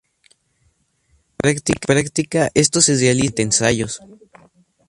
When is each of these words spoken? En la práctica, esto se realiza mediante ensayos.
En 1.43 1.53
la 1.53 1.61
práctica, 1.85 2.49
esto 2.55 2.81
se 2.81 2.93
realiza 2.93 3.17
mediante 3.19 3.41
ensayos. 3.43 4.01